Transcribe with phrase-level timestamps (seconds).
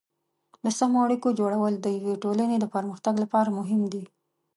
[0.63, 4.03] د سمو اړیکو جوړول د یوې ټولنې د پرمختګ لپاره مهم دي.